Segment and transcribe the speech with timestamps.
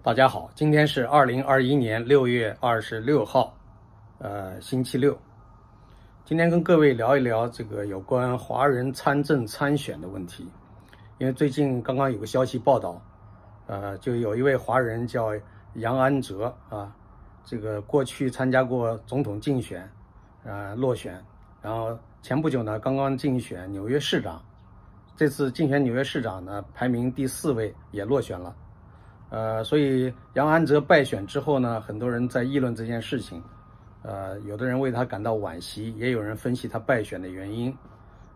[0.00, 3.52] 大家好，今天是二零二一年六月二十六号，
[4.18, 5.18] 呃，星期六。
[6.24, 10.48] 今天跟各位聊一聊这个有关华人参政参选的问题，
[11.18, 13.02] 因为最近刚刚有个消息报道，
[13.66, 15.32] 呃，就有一位华人叫
[15.74, 16.94] 杨安哲啊，
[17.44, 19.90] 这个过去参加过总统竞选，
[20.44, 21.20] 呃，落选，
[21.60, 24.40] 然后前不久呢，刚刚竞选纽约市长，
[25.16, 28.54] 这次竞选纽约市长呢，排名第四位，也落选了。
[29.30, 33.42] 呃，所以杨安泽败选之后呢，很多人在议论这件事情，
[34.02, 37.76] 呃，有的人为他感到惋惜，也有人分析他败选的原因，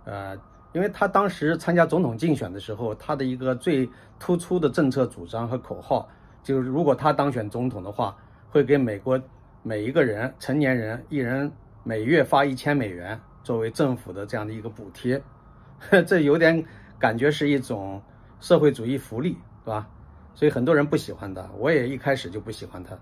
[0.05, 0.37] 呃，
[0.73, 6.06] 因为他当时参加总统竞选的时候，他的一个最突出的政策主张和口号，
[6.42, 8.15] 就是如果他当选总统的话，
[8.51, 9.18] 会给美国
[9.62, 11.51] 每一个人成年人一人
[11.84, 15.23] 每月发一千美元作为政府的这样的一个补贴，
[16.06, 16.62] 这有点
[16.98, 18.02] 感觉是一种
[18.40, 19.30] 社会主义福利，
[19.65, 19.88] 是吧？
[20.34, 22.98] 所以很多人不喜欢他，我也一开始就不喜欢他，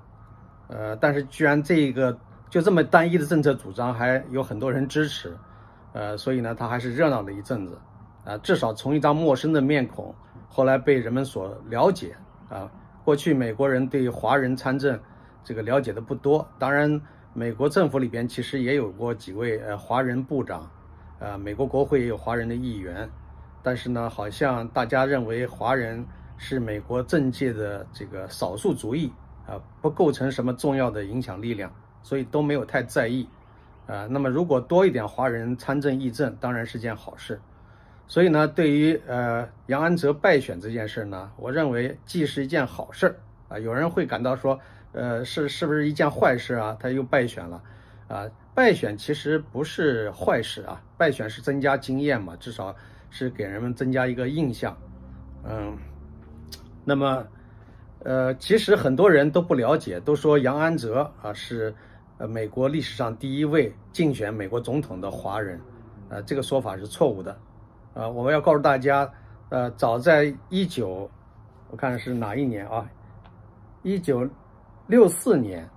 [0.68, 2.18] 呃，但是居然这一个
[2.50, 5.32] 就这么单一的政策主张还有很多人支持，
[5.92, 7.78] 呃，所以呢，他还是热闹了一阵子，
[8.24, 10.14] 啊，至少从一张陌生的面孔，
[10.48, 12.16] 后来被人们所了解，
[12.48, 12.70] 啊，
[13.04, 14.98] 过去美国人对华人参政
[15.44, 17.00] 这个了解的不多，当然，
[17.32, 20.68] 美国政府里边其实也有过几位呃华人部长，
[21.20, 23.08] 呃，美国国会也有华人的议员，
[23.62, 26.04] 但是呢，好像大家认为华人。
[26.42, 29.12] 是美国政界的这个少数族裔
[29.46, 31.70] 啊，不构成什么重要的影响力量，
[32.02, 33.28] 所以都没有太在意
[33.86, 34.06] 啊。
[34.06, 37.38] 那么如果多一点华人参政议政，当然是件好事。
[38.08, 43.14] 所以呢，对于呃杨安泽败选这件事呢，我认为既是一件好事
[43.48, 43.58] 啊。
[43.58, 44.58] 有人会感到说，
[44.92, 46.74] 呃，是是不是一件坏事啊？
[46.80, 47.62] 他又败选了
[48.08, 48.26] 啊？
[48.54, 52.74] 败选其实不是坏事啊，败选是增加经验嘛，至少
[53.10, 54.74] 是给人们增加一个印象，
[55.44, 55.76] 嗯。
[56.90, 57.24] 那么，
[58.00, 61.72] 呃，其实很多人都不了解，都说杨安泽啊是，
[62.18, 65.60] 呃，美国历史上第一位竞选美国总统的华人，
[66.08, 67.38] 呃，这个说法是错误的，
[67.94, 69.08] 啊，我们要告诉大家，
[69.50, 71.08] 呃，早在一九，
[71.70, 72.84] 我看是哪一年啊？
[73.84, 74.28] 一九
[74.88, 75.70] 六四年，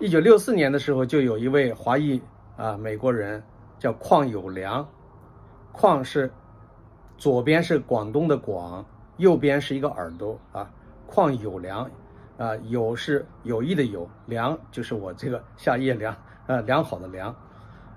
[0.00, 2.20] 一九六四年的时候，就有一位华裔
[2.56, 3.40] 啊美国人
[3.78, 4.84] 叫邝友良，
[5.72, 6.28] 邝是
[7.16, 8.84] 左边是广东的广。
[9.18, 10.70] 右边是一个耳朵啊，
[11.08, 11.90] 邝有良，
[12.38, 17.34] 啊有是有益的有，良就是我这个夏夜良，呃良好的良，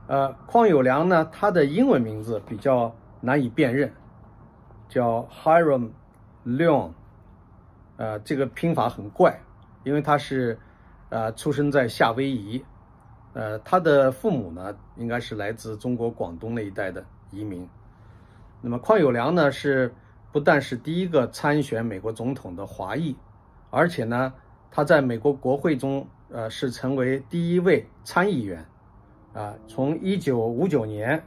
[0.08, 3.94] 呃邝有良呢，他的英文名字比较难以辨认，
[4.90, 5.92] 叫 Hiram
[6.44, 6.92] Leon，
[7.98, 9.40] 呃这个拼法很怪，
[9.84, 10.58] 因为他是，
[11.10, 12.66] 呃出生在夏威夷，
[13.34, 17.70] 呃他的父母呢应该是来自中国广东那一带的移民，
[18.60, 19.94] 那么邝有良呢是。
[20.32, 23.16] 不但是第一个参选美国总统的华裔，
[23.70, 24.34] 而且呢，
[24.72, 28.66] 他在美国国会中，呃，是成为第一位参议员，
[29.34, 31.22] 啊，从一九五九年，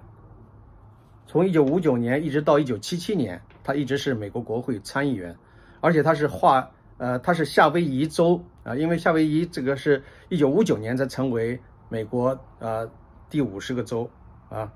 [1.26, 5.36] 从一九五九年一直到一九七七年，他一直是美国国会参议员，
[5.81, 11.60] 而且他是华，呃，他是夏威夷州啊，因为夏威夷这个是一九五九年才成为
[11.91, 12.91] 美国呃
[13.28, 14.09] 第五十个州
[14.48, 14.72] 啊，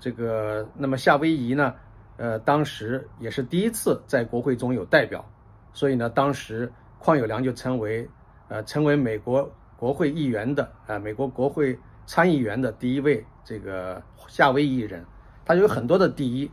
[0.00, 1.72] 这个那么夏威夷呢？
[2.20, 5.24] 呃，当时也是第一次在国会中有代表，
[5.72, 8.06] 所以呢，当时邝友良就成为，
[8.48, 15.02] 呃，成为美国国会议员的，啊，美国国会参议员的第一位这个夏威夷人，
[15.46, 16.50] 他有很多的第一，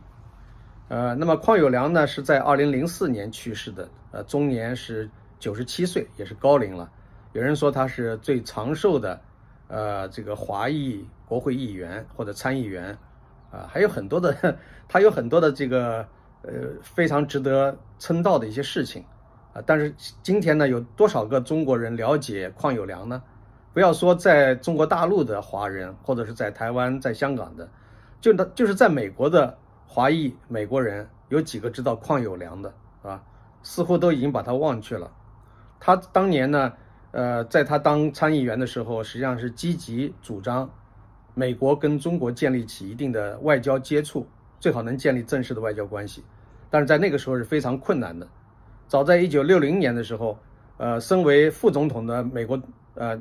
[0.88, 6.90] 呃，那么邝友良呢是在二零零四年去世的，呃，终年是九十七岁，也是高龄了，
[7.34, 9.20] 有人说他是最长寿的，
[9.66, 12.96] 呃，这个华裔国会议员或者参议员。
[13.50, 14.56] 啊，还有很多的，
[14.88, 16.06] 他有很多的这个
[16.42, 19.04] 呃非常值得称道的一些事情，
[19.52, 23.22] 啊，但是今天呢，有多少个中国人了解邝有良呢？
[23.72, 27.68] 不要说在中国大陆的华人，或者是在台湾、在香港的，
[28.20, 32.72] 就他就是在美国的华裔美国人，有几个知道邝有良的
[33.02, 33.22] 啊？
[33.62, 35.10] 似乎都已经把他忘却了。
[35.80, 36.72] 他当年呢，
[37.12, 40.68] 呃，在他当参议员的时候，实际上是积极主张。
[41.38, 44.26] 美国跟中国建立起一定的外交接触，
[44.58, 46.24] 最好能建立正式的外交关系，
[46.68, 48.26] 但是在那个时候是非常困难的。
[48.88, 50.36] 早在一九六零年的时候，
[50.78, 52.60] 呃，身为副总统的美国，
[52.94, 53.16] 呃，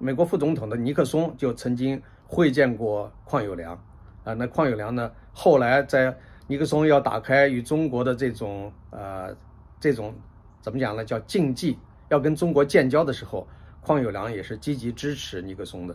[0.00, 3.80] 美国副总统的尼克松就曾经会见过邝友良，
[4.24, 6.18] 啊，那邝友良呢，后来在
[6.48, 9.32] 尼克松要打开与中国的这种，呃，
[9.78, 10.12] 这种
[10.60, 11.78] 怎么讲呢，叫禁忌，
[12.08, 13.46] 要跟中国建交的时候，
[13.80, 15.94] 邝友良也是积极支持尼克松的。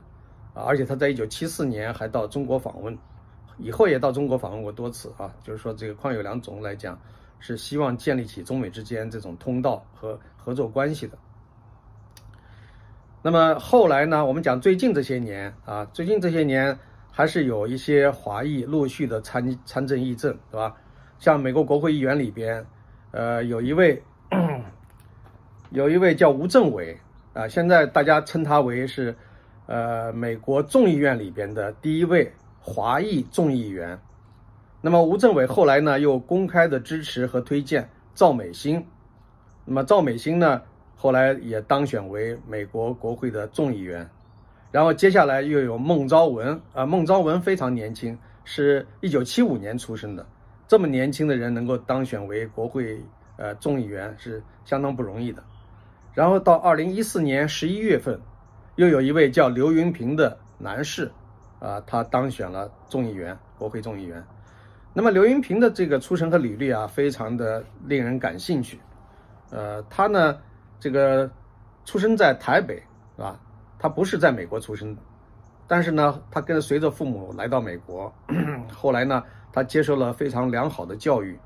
[0.56, 2.98] 啊，而且他在一九七四年还到中国访问，
[3.60, 5.31] 以后也到中国访问过多次啊。
[5.44, 6.98] 就是说，这个邝有良总来讲，
[7.40, 11.18] 是希望建立起中美之间这种通道和合作关系的。
[13.22, 16.78] 那么后来呢，我们讲最近这些年啊，最近这些年
[17.12, 20.75] 还是有一些华裔陆续的参参政议政，对吧？
[21.18, 22.66] 像美国国会议员里边，
[23.12, 24.01] 呃，有一位
[25.72, 26.98] 有一位叫吴政伟
[27.34, 29.16] 啊，现在大家称他为是
[29.68, 34.00] 呃美国众议院里边的第一位华裔众议员。
[34.82, 38.86] 那么吴政伟后来呢，又公开的支持和推荐赵美心。
[39.66, 40.62] 那么赵美心呢，
[40.96, 44.08] 后来也当选为美国国会的众议员。
[44.72, 50.26] 然后接下来又有孟昭文啊，孟昭文非常年轻，是一九七五年出生的。
[50.68, 53.02] 这么年轻的人能够当选为国会
[53.38, 55.42] 呃众议员是相当不容易的。
[56.14, 58.20] 然后到二零一四年十一月份，
[58.75, 61.10] 又有一位叫刘云平的男士
[61.60, 64.24] 啊，他当选了众议员，国会众议员。
[64.94, 68.80] 那么刘云平的这个出身和履历啊，非常的令人感兴趣。
[69.50, 70.38] 呃，他呢，
[70.80, 71.30] 这个
[71.86, 72.75] 出生在台北，
[73.16, 73.39] 是吧？
[73.77, 74.95] 他不是在美国出生，
[75.68, 78.13] 但是呢，他跟随着父母来到美国。
[78.74, 79.24] 后来呢，
[79.54, 81.38] 他接受了非常良好的教育。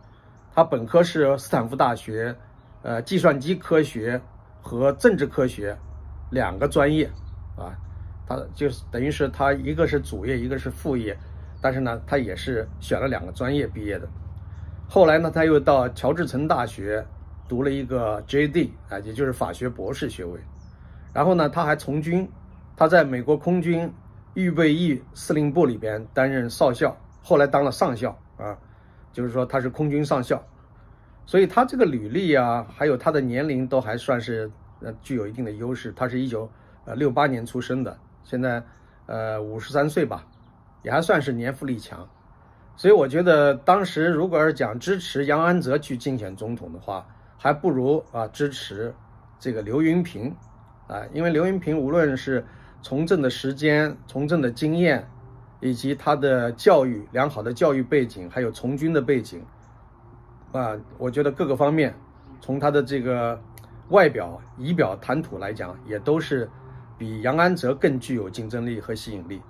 [0.53, 2.35] 他本科是斯坦福大学，
[2.81, 4.19] 呃，计算机科学
[4.61, 5.77] 和政治科学
[6.29, 7.09] 两个专业，
[7.55, 7.75] 啊，
[8.27, 11.17] 他就是等于是他一个是主业，一个是副业。
[11.61, 14.07] 但是呢，他也是选了两个专业毕业的。
[14.87, 17.05] 后来呢，他又到乔治城大学
[17.49, 18.73] 读了一个 J.D.
[18.89, 20.39] 啊，也就是法学博士学位。
[21.13, 22.29] 然后呢，他还从军，
[22.77, 23.91] 他在美国空军
[24.35, 28.57] 预备役司令部里边担任少校，后来当了上校啊，
[29.11, 30.41] 就是说他是空军上校。
[31.25, 34.49] 所以他这个履历啊，还有他的年龄都还算是
[34.81, 35.91] 呃具有一定的优势。
[35.95, 36.49] 他是一九
[36.85, 38.63] 呃六八年出生的，现在
[39.05, 40.25] 呃五十三岁吧。
[40.81, 42.07] 也还算是年富力强，
[42.77, 47.05] 所以我觉得当时如果是讲支持杨安泽去竞选总统的话，
[47.37, 48.95] 还不如啊支持
[49.37, 50.33] 这个刘云平，
[50.87, 52.45] 啊，因为刘云平无论是
[52.81, 55.05] 从政的时间、从政的经验，
[55.59, 59.43] 以及他的教育良好的教育背景，还有从军的背景，
[60.53, 61.93] 啊，我觉得各个方面，
[62.39, 63.37] 从他的这个
[63.89, 66.49] 外表、仪表、谈吐来讲，也都是
[66.97, 69.41] 比杨安泽更具有竞争力和吸引力。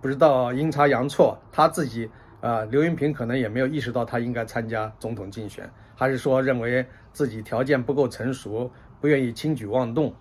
[0.00, 2.10] 不知道阴差阳错，他自己
[2.40, 8.70] 啊，刘云平可能也没有意识到他应该参加总统竞选，还是说认为自己条件不够成熟，
[9.00, 10.14] 不愿意轻举妄动，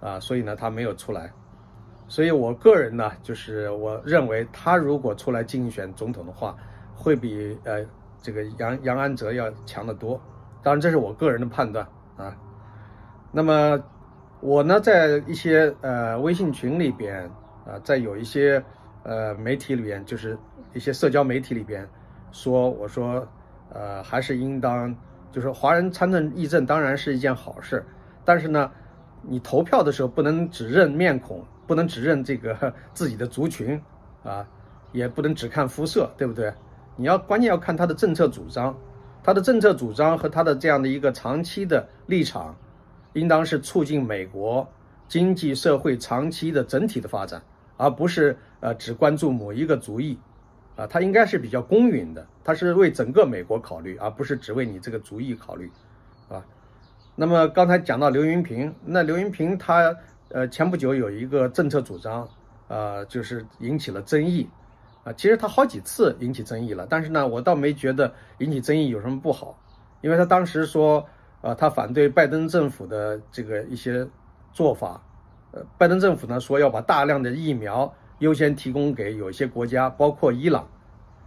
[0.00, 1.32] 啊，所以呢他没有出来。
[2.08, 6.56] 所以我个人呢，就是我认为他如果出来竞选总统的话，
[6.94, 7.84] 会比呃
[8.22, 10.20] 这个杨杨安泽要强得多。
[10.62, 11.86] 当然这是我个人的判断
[12.16, 12.34] 啊。
[13.36, 13.78] 那么
[14.40, 17.22] 我呢，在一些呃微信群里边
[17.66, 18.64] 啊，在有一些。
[19.08, 20.36] 呃，媒体里边就是
[20.74, 21.88] 一些社交媒体里边
[22.32, 23.24] 说，我说，
[23.72, 24.92] 呃，还是应当，
[25.30, 27.86] 就是华人参政议政当然是一件好事，
[28.24, 28.68] 但是呢，
[29.22, 33.80] 你投票的时候不能只认面孔，不能只认这个自己的族群，
[34.24, 34.44] 啊，
[34.90, 36.52] 也不能只看肤色，对不对？
[36.96, 38.76] 你要关键要看他的政策主张，
[39.22, 42.56] 他的政策主张和他的这样的一个长期的立场，
[43.16, 44.68] 应当是促进美国
[45.08, 47.42] 经济社会长期的整体的发展。
[47.78, 50.18] 而不是呃只关注某一个族裔，
[50.76, 55.70] 啊，他应该是比较公允的，他是为整个美国考虑，而不是只为你这个族裔考虑，
[56.30, 56.42] 啊。
[57.14, 59.94] 那么刚才讲到刘云平，那刘云平他
[60.30, 62.26] 呃前不久有一个政策主张，
[62.68, 64.48] 呃就是引起了争议，
[65.04, 69.58] 啊，其实他好几次引起争议了，但是呢，我倒没觉得引起争议有什么不好，
[70.00, 71.06] 因为他当时说，
[71.46, 74.04] 呃，他反对拜登政府的这个一些
[74.52, 75.00] 做法。
[75.52, 80.66] 呃拜登政府呢说要把大量的疫苗优先提供给有些国家，包括伊朗，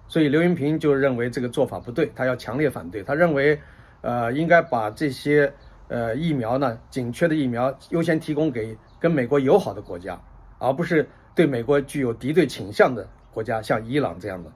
[0.10, 3.02] 所以刘云平就认为这个做法不对，他要强烈反对。
[3.02, 3.58] 他认为，
[4.02, 5.50] 呃，应该把这些
[5.88, 10.20] 呃疫苗呢，紧缺的疫苗优先提供给跟美国友好的国家，
[10.58, 14.52] 而不是对美国具有敌对倾向的国家，像伊朗这样的。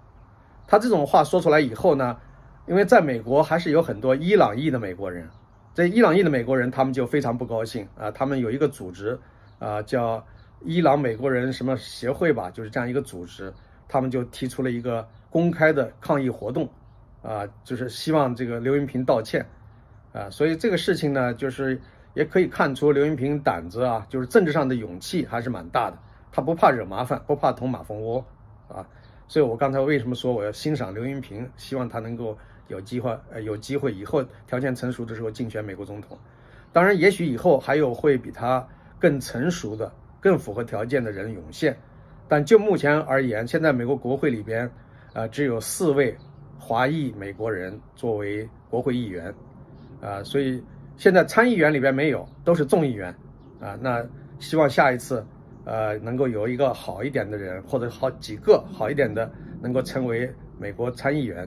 [0.67, 2.17] 他这种话说出来以后呢，
[2.67, 5.25] 因为在美国还是有很多伊朗裔的美国人，
[5.73, 9.19] 这伊朗裔的美国人他们就非常不高兴啊，他们有一个组织。
[9.59, 10.21] 啊，叫
[10.65, 13.53] 伊朗美国人什么协会吧，就是这样一个组织，
[13.87, 16.67] 他们就提出了一个公开的抗议活动，
[17.21, 19.45] 啊，就是希望这个刘云平道歉，
[20.11, 21.79] 啊，所以这个事情呢，就是
[22.13, 25.97] 也可以看出刘云平胆子啊，就是政治上的勇气还是蛮大的，
[26.29, 28.25] 他不怕惹麻烦，不怕捅马蜂窝，
[28.67, 28.85] 啊，
[29.29, 32.37] 所以我刚才为什么说我要欣赏刘云平，希望他能够
[32.67, 36.17] 有机会，呃，有机会以后条件成熟的时候竞选美国总统，
[36.72, 38.67] 当然，也许以后还有会比他。
[39.00, 39.91] 更成熟的、
[40.22, 41.77] 更符合条件的人涌现，
[42.29, 44.72] 但就目前而言，现在美国国会里边，
[45.12, 46.15] 啊，只有四位
[46.58, 49.36] 华裔美国人作为国会议员，
[50.01, 50.63] 啊，所以
[50.96, 53.13] 现在参议员里边没有，都是众议员，
[53.60, 54.01] 啊，那
[54.39, 55.22] 希望下一次，
[55.65, 59.29] 呃，能够有一个好一点的人，或者好几个好一点的，
[59.62, 61.46] 能够成为美国参议员。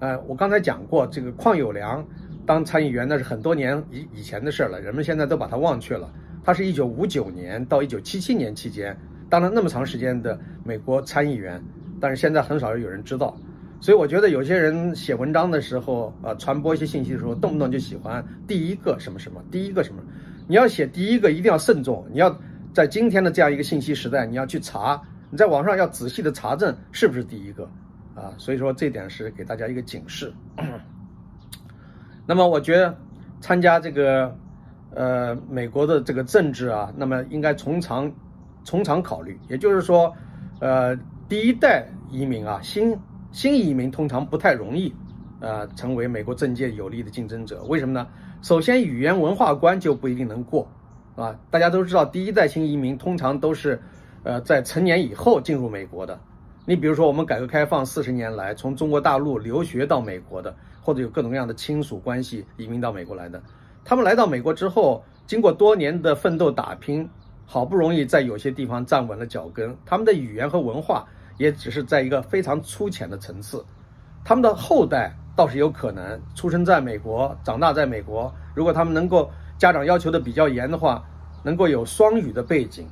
[0.00, 2.06] 呃，我刚才讲过，这个邝友良
[2.46, 6.08] 当参议员那是很多年以以前的事了，人们现在都把他忘却了。
[6.44, 8.96] 他是一九五九年到一九七七年期间
[9.28, 11.62] 当了那么长时间的美国参议员，
[12.00, 13.36] 但是现在很少有人知道。
[13.80, 20.02] 所以我觉得有些人写文章的时候，呃，传播一些信息的时候，动不动就喜欢第一个什么什么，第一个什么。
[20.46, 22.06] 你要写第一个，一定要慎重。
[22.10, 22.34] 你要
[22.72, 25.00] 在今天的这样一个信息时代，你要去查，
[25.30, 27.68] 你在网上要仔细的查证是不是第一个
[28.18, 28.34] 啊。
[28.36, 30.32] 所以说这点是给大家一个警示。
[32.26, 32.94] 那么我觉得
[33.40, 34.36] 参加这个
[34.94, 38.12] 呃美国的这个政治啊，那么应该从长
[38.64, 39.38] 从长考虑。
[39.48, 40.14] 也就是说，
[40.60, 40.94] 呃，
[41.28, 42.94] 第一代移民啊，新
[43.32, 44.94] 新移民通常不太容易，
[45.40, 47.62] 呃，成为美国政界有力的竞争者。
[47.64, 48.06] 为什么呢？
[48.42, 50.70] 首先，语言文化关就不一定能过，
[51.16, 53.80] 啊，大家都知道，第一代新移民通常都是，
[54.22, 56.20] 呃，在成年以后进入美国的。
[56.68, 63.42] 你比如说，我们改革开放四十年来，从中国大陆留学到美国的，或者有各种各样的亲属关系移民到美国来的，
[63.86, 67.08] 他们来到美国之后，经过多年的奋斗打拼，
[67.46, 71.08] 好不容易在有些地方站稳了脚跟，他们的语言和文化。
[71.38, 73.64] 也只是在一个非常粗浅的层次，
[74.24, 78.30] 他们的后代倒是有可能出生在美国、长大在美国。
[78.56, 81.00] 如果他们能够家长要求的比较严的话，
[81.44, 82.88] 能够有双语的背景，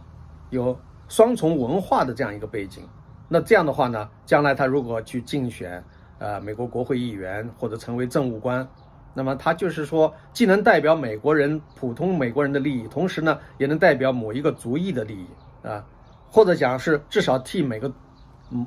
[0.50, 0.78] 有
[1.08, 2.84] 双重文化的这样一个背景，
[3.28, 5.82] 那这样的话呢，将来他如果去竞选
[6.18, 8.66] 呃美国国会议员或者成为政务官，
[9.14, 15.26] 那么他就是说既能代表美国人普通美国人的利益，同时呢也能代表某一个族裔的利益
[15.66, 15.84] 啊，
[16.30, 17.92] 或者讲是至少替每个。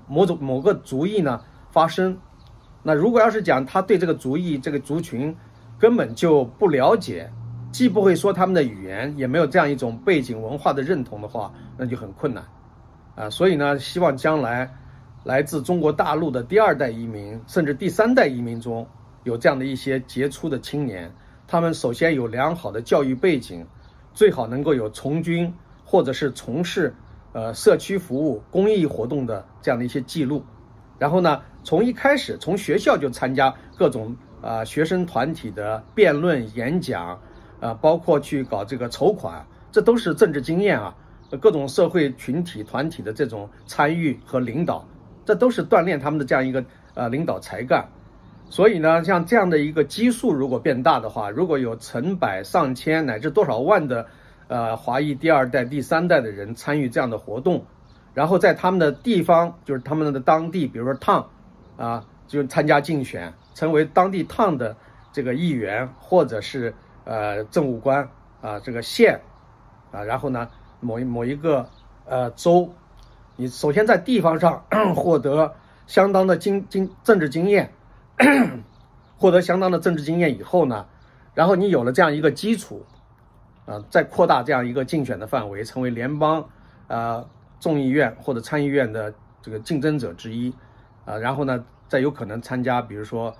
[0.09, 2.17] 某种某个族裔呢发声，
[2.83, 5.33] 那如果要是讲他对这个族裔这个族群
[5.79, 7.31] 根本就不了解，
[7.71, 12.43] 既不会说他们的语言，也没有这样一种背景文化的认同的话，那就很困难
[13.19, 13.29] 啊。
[13.29, 14.73] 所以呢，希望将来
[15.23, 18.88] 来自中国大陆的第二代移民，甚至第三代移民中
[19.23, 21.11] 有这样的一些杰出的青年，
[21.45, 23.67] 他们首先有良好的教育背景，
[24.13, 26.95] 最好能够有从军或者是从事。
[27.31, 30.43] 呃，社区服务、公益活动的这样的一些记录，
[30.97, 37.21] 然后呢，从一开始从学校就参加各种啊学生团体的辩论、演讲，
[37.59, 40.95] 啊，包括去搞这个筹款，这都是政治经验啊。
[41.38, 44.88] 各种社会群体团体的这种参与和领导，
[45.25, 47.88] 这都是锻炼他们的这样一个呃领导才干。
[48.50, 54.05] 所以呢，像这样的一个基数如果变大的话，如果有成百上千乃至多少万的。
[54.50, 57.63] 呃，华裔第二代、第三代的人参与这样的活动，
[58.15, 61.24] 然后在他们的地方，就是他们的当地，比如说 town，
[61.77, 64.75] 啊，就参加竞选，成为当地 town 的
[65.12, 66.74] 这个议员，或者是
[67.05, 68.09] 呃政务官
[68.41, 69.21] 啊，这个县，
[69.91, 71.67] 啊，然后呢，某一某一个
[72.05, 72.74] 呃州，
[73.36, 74.63] 你首先在地方上
[74.95, 75.53] 获得
[75.88, 77.71] 相当的经经政治经验，
[79.17, 80.86] 获得相当的政治经验以后呢，
[81.33, 82.86] 然后你有了这样一个基础。
[83.65, 86.43] 啊，再扩大这样一个竞选的范围，成为联邦，
[86.88, 87.24] 啊
[87.59, 90.51] 众议院或者参议院的这个竞争者之一，
[91.05, 93.31] 啊，然后呢，再有可能参加，比如说，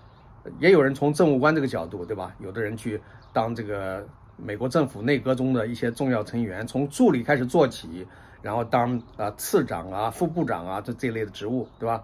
[0.60, 2.32] 也有人从政务官这个角度，对吧？
[2.38, 3.02] 有的人去
[3.34, 4.06] 当这个
[4.44, 8.08] 美国政府内阁中的一些重要成员，从助理开始做起，
[8.42, 12.04] 然后当啊次长啊、副部长啊这这类的职务，对吧？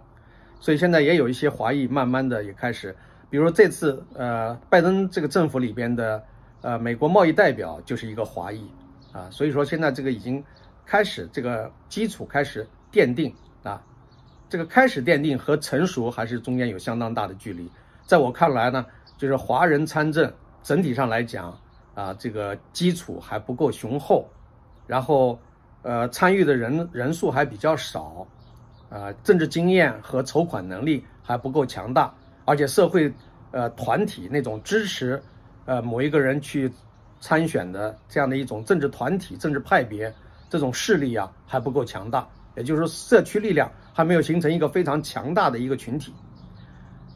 [0.60, 2.96] 所以现在也有一些华裔慢慢的也开始，
[3.30, 6.24] 比如这次呃拜登这个政府里边的。
[6.62, 8.68] 呃，美国贸易代表就是一个华裔，
[9.12, 10.44] 啊，所以说现在这个已经
[10.84, 13.80] 开始这个基础开始奠定啊，
[14.50, 17.70] 这个开始奠定和成熟还是中间有相当大的距离。
[18.08, 18.84] 在我看来呢，
[19.15, 21.56] 就是华人参政整体上来讲
[21.96, 24.30] 啊，这个基础还不够雄厚，
[24.86, 25.40] 然后
[25.82, 28.28] 呃参与的人人数还比较少，
[28.90, 32.14] 啊，政治经验和筹款能力还不够强大，
[32.46, 33.12] 而且社会
[33.50, 35.20] 呃团体那种支持。
[35.68, 36.72] 呃，某一个人去
[37.20, 40.14] 参选的这样的一种政治团体、政治派别，
[40.48, 46.14] 这种势力啊还不够强大，也就是说，社区力量还没有形成一个非常强大的一个群体，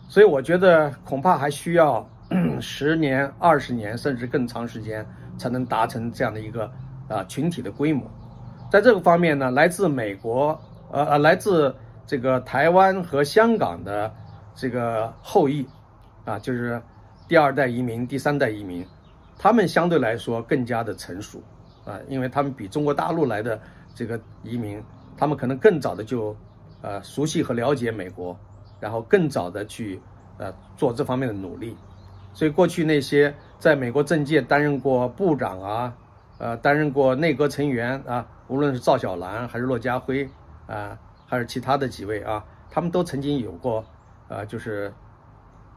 [0.08, 2.10] 所以我觉得恐怕还需要
[2.62, 5.06] 十年、二十年甚至更长时间
[5.38, 6.72] 才能达成这样的一个
[7.08, 8.10] 啊群体的规模。
[8.72, 10.60] 在这个方面呢，来自美国、
[10.92, 11.76] 呃呃，来自
[12.06, 14.14] 这个台湾和香港的
[14.54, 15.68] 这个后裔
[16.26, 16.82] 啊，就是。
[17.30, 18.84] 第二代移民、第三代移民，
[19.38, 21.40] 他们相对来说更加的成熟，
[21.86, 23.62] 啊，因为他们比中国大陆来的
[23.94, 24.84] 这个移民，
[25.16, 26.36] 他们可能更早的就，
[26.82, 28.36] 呃，熟悉和了解美国，
[28.80, 30.02] 然后更早的去，
[30.40, 31.78] 呃，做这方面的努力。
[32.34, 35.94] 所以过去那些在美国政界担任过部长啊，
[36.38, 40.30] 呃，担任过内阁成员啊，无论是赵小兰还是骆家辉
[40.68, 43.84] 啊，还是其他的几位啊，他们都曾经有过，
[44.28, 44.94] 呃，就是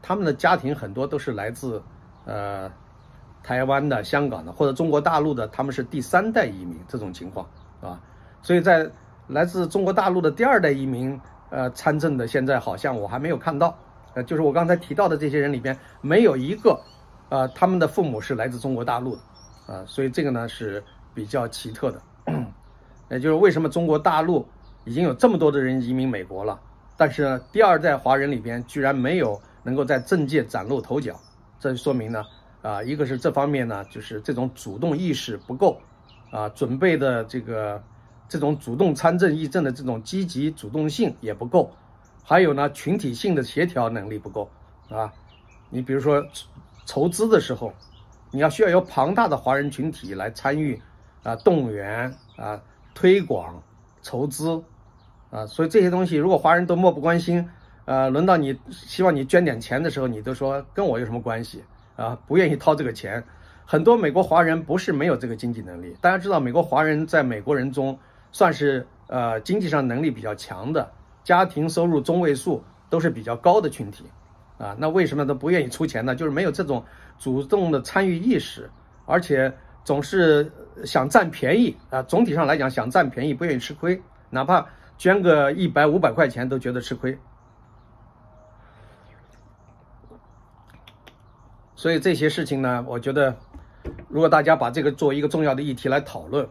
[0.01, 1.81] 他们的家庭很多都是来自
[2.25, 2.71] 呃
[3.43, 7.45] 台湾的、香港的或者中国大陆的，他们是第三代移民这种情况
[7.81, 7.99] 啊，
[8.41, 8.89] 所以在
[9.27, 11.19] 来自中国大陆的第二代移民
[11.49, 13.77] 呃参政的，现在好像我还没有看到，
[14.13, 16.79] 呃，就是我刚才提到的这些人里边没有一个，
[17.29, 19.21] 呃，他们的父母是来自中国大陆的。
[19.65, 22.01] 啊，所以这个呢是比较奇特的，
[23.09, 24.45] 也就是为什么中国大陆
[24.83, 26.59] 已经有这么多的人移民美国了，
[26.97, 31.17] 但是第二代华人里边居然没有能够在政界崭露头角，
[31.61, 32.25] 这说明呢，
[32.61, 35.79] 啊，一个是这方面呢，就是这种主动意识不够，
[36.29, 37.81] 啊，准备的这个
[38.27, 41.71] 这种主动参政议政的这种积极主动性也不够，
[42.23, 44.49] 还有呢，群体性的协调能力不够，
[44.89, 45.13] 啊，
[45.69, 46.25] 你比如说
[46.85, 47.73] 筹资的时候。
[48.35, 50.81] 你要需要有庞大的华人群体来参与，
[51.21, 52.59] 啊，动员啊，
[52.95, 53.61] 推广、
[54.01, 54.63] 筹资，
[55.29, 57.47] 啊，所以这些东西如果华人都漠不关心，
[57.85, 61.63] 呃，轮到你希望你捐点钱的时候，你都说跟我有什么关系
[61.95, 62.17] 啊？
[62.25, 63.23] 不愿意掏这个钱。
[63.67, 67.99] 很多美国华人不是没有这个经济能力，大家知道，美国华人在美国人中
[68.31, 70.91] 算是呃经济上能力比较强的，
[71.23, 74.05] 家庭收入中位数都是比较高的群体。
[74.59, 76.15] 啊，那为什么都不愿意出钱呢？
[76.15, 76.85] 就是没有这种
[77.17, 78.69] 主动的参与意识，
[79.05, 79.51] 而且
[79.83, 80.49] 总是
[80.85, 82.03] 想占便宜啊。
[82.03, 84.65] 总体上来讲，想占便宜，不愿意吃亏，哪怕
[84.97, 87.17] 捐个一百五百块钱都觉得吃亏。
[91.75, 93.35] 所以这些事情呢，我觉得，
[94.07, 96.47] 如果大家把这个作为一个重要的议题来讨论，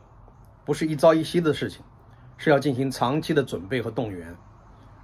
[0.66, 1.82] 不是一朝一夕的事情，
[2.36, 4.36] 是要进行长期的准备和动员，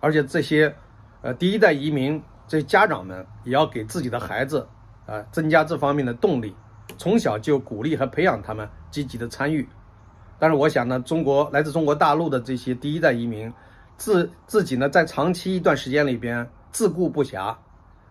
[0.01, 0.75] 而且这些
[1.23, 2.23] 呃第一代移民。
[2.51, 4.67] 这些家长们也要给自己的孩子，
[5.05, 6.57] 啊，增加这方面的动力，
[6.97, 9.69] 从小就鼓励和培养他们积极的参与。
[10.39, 13.53] 但是我想呢，中国来自中国大陆的这些第一代移民，
[13.99, 17.55] 自自己呢在长期一段时间里边自顾不暇，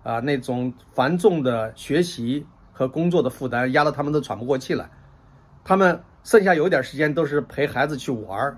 [0.04, 4.88] 啊，那种繁重的学习和工作的负担压得他们都喘不过气来。
[5.64, 8.58] 他们剩下有一点时间都是陪孩子去玩儿，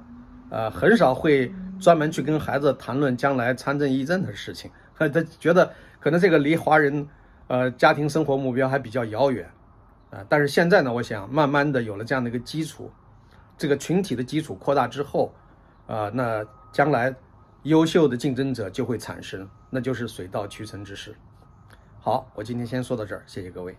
[0.49, 4.69] 呃，很少会专门去跟孩子谈论将来参政议政的事情。
[4.95, 7.07] 他 他觉得可能这个离华人，
[7.47, 9.49] 呃，家庭生活目标还比较遥远，
[10.11, 12.91] 啊，但是现在呢，我想慢慢的有了这样的一个基础，
[13.57, 15.33] 这个群体的基础扩大之后，
[15.87, 17.15] 啊，那将来
[17.63, 21.15] 优秀的竞争者就会产生，那就是水到渠成之事。
[21.99, 23.75] 好，我今天先说到这儿，谢谢各位。